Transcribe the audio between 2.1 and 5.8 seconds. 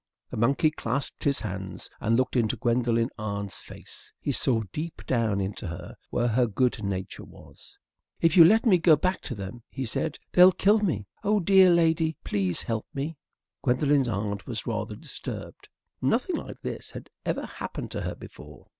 looked into Gwendolen's aunt's face. He saw deep down into